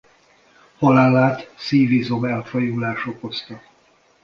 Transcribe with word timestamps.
Halálát 0.77 1.53
szívizom 1.57 2.23
elfajulás 2.25 3.05
okozta. 3.05 3.61